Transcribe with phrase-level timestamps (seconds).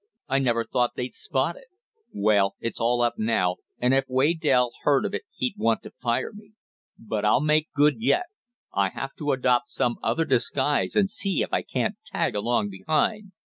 [0.27, 1.67] I never thought they'd spot it.
[2.11, 6.33] Well, it's all up now, and if Waydell heard of it he'd want to fire
[6.33, 6.53] me.
[6.97, 8.25] But I'll make good yet.
[8.73, 13.33] I'll have to adopt some other disguise, and see if I can't tag along behind."